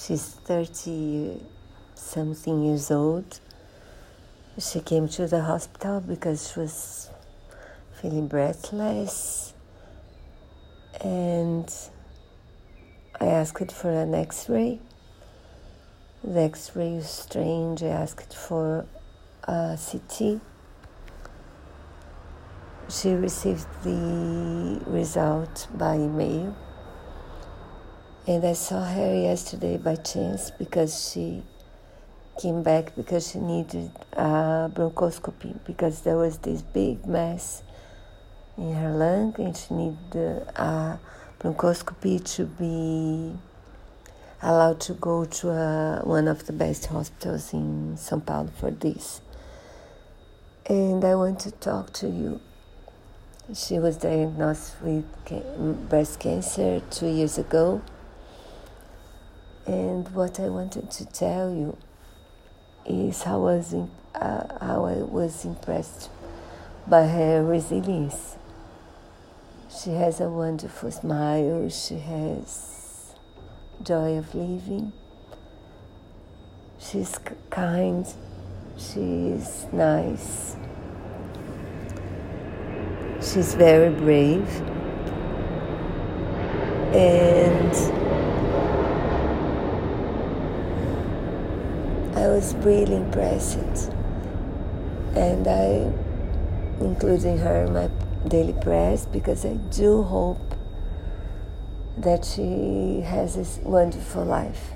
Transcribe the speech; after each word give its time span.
She's 0.00 0.24
30 0.24 1.42
something 1.94 2.64
years 2.64 2.90
old. 2.90 3.40
She 4.58 4.80
came 4.80 5.08
to 5.08 5.26
the 5.26 5.42
hospital 5.42 6.00
because 6.00 6.52
she 6.52 6.60
was 6.60 7.10
feeling 8.00 8.28
breathless. 8.28 9.52
And 11.02 11.70
I 13.20 13.26
asked 13.26 13.72
for 13.72 13.90
an 13.90 14.14
x 14.14 14.48
ray. 14.48 14.78
The 16.22 16.40
x 16.40 16.74
ray 16.74 16.94
was 16.94 17.10
strange. 17.10 17.82
I 17.82 17.88
asked 17.88 18.34
for 18.34 18.86
a 19.44 19.78
CT. 19.78 20.40
She 22.88 23.12
received 23.12 23.66
the 23.82 24.80
result 24.86 25.66
by 25.74 25.96
email. 25.96 26.56
And 28.28 28.44
I 28.44 28.52
saw 28.52 28.84
her 28.84 29.14
yesterday 29.14 29.78
by 29.78 29.96
chance 29.96 30.50
because 30.50 31.10
she 31.10 31.42
came 32.38 32.62
back 32.62 32.94
because 32.94 33.30
she 33.30 33.38
needed 33.38 33.90
a 34.12 34.70
bronchoscopy 34.70 35.58
because 35.64 36.02
there 36.02 36.18
was 36.18 36.36
this 36.36 36.60
big 36.60 37.06
mass 37.06 37.62
in 38.58 38.74
her 38.74 38.90
lung 38.90 39.34
and 39.38 39.56
she 39.56 39.72
needed 39.72 40.42
a 40.56 40.60
uh, 40.60 40.96
bronchoscopy 41.40 42.22
to 42.36 42.44
be 42.44 43.34
allowed 44.42 44.78
to 44.82 44.92
go 44.92 45.24
to 45.24 45.48
a, 45.48 46.02
one 46.04 46.28
of 46.28 46.44
the 46.44 46.52
best 46.52 46.84
hospitals 46.84 47.54
in 47.54 47.96
São 47.96 48.20
Paulo 48.26 48.50
for 48.60 48.70
this. 48.70 49.22
And 50.66 51.02
I 51.02 51.14
want 51.14 51.40
to 51.40 51.50
talk 51.50 51.94
to 51.94 52.06
you 52.06 52.42
she 53.54 53.78
was 53.78 53.96
diagnosed 53.96 54.74
with 54.82 55.06
breast 55.88 56.20
cancer 56.20 56.82
two 56.90 57.06
years 57.06 57.38
ago. 57.38 57.80
And 59.68 60.08
what 60.14 60.40
I 60.40 60.48
wanted 60.48 60.90
to 60.92 61.04
tell 61.04 61.52
you 61.52 61.76
is 62.86 63.24
how 63.24 63.46
I 63.46 63.56
was, 63.56 63.74
uh, 63.74 64.64
how 64.64 64.86
I 64.86 64.94
was 64.94 65.44
impressed 65.44 66.08
by 66.86 67.06
her 67.06 67.44
resilience. 67.44 68.36
She 69.70 69.90
has 69.90 70.20
a 70.22 70.30
wonderful 70.30 70.90
smile, 70.90 71.68
she 71.68 71.98
has 71.98 73.14
joy 73.82 74.16
of 74.16 74.34
living. 74.34 74.94
She's 76.78 77.18
kind, 77.50 78.06
she's 78.78 79.66
nice. 79.70 80.56
She's 83.20 83.54
very 83.54 83.90
brave. 83.90 84.48
And 86.94 87.97
I 92.18 92.26
was 92.26 92.54
really 92.56 92.96
impressed. 92.96 93.92
And 95.14 95.46
I 95.46 95.92
including 96.80 97.38
her 97.38 97.64
in 97.64 97.72
my 97.72 97.88
daily 98.26 98.54
prayers 98.54 99.06
because 99.06 99.44
I 99.44 99.54
do 99.54 100.02
hope 100.02 100.54
that 101.96 102.24
she 102.24 103.02
has 103.02 103.36
this 103.36 103.58
wonderful 103.62 104.24
life 104.24 104.72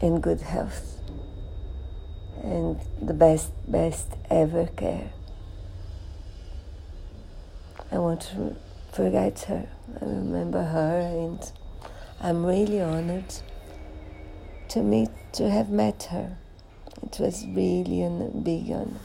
and 0.00 0.22
good 0.22 0.40
health 0.40 1.00
and 2.42 2.80
the 3.02 3.14
best 3.14 3.50
best 3.66 4.08
ever 4.30 4.66
care. 4.76 5.10
I 7.90 7.98
want 7.98 8.20
to 8.32 8.56
forget 8.92 9.40
her. 9.48 9.68
I 10.00 10.04
remember 10.04 10.62
her, 10.62 11.00
and 11.00 11.52
I'm 12.20 12.44
really 12.46 12.80
honored 12.80 13.34
to 14.68 14.82
meet, 14.82 15.10
to 15.32 15.50
have 15.50 15.70
met 15.70 16.04
her. 16.10 16.36
It 17.02 17.18
was 17.18 17.46
really 17.46 18.02
a 18.02 18.10
big 18.10 18.70
honor. 18.70 19.00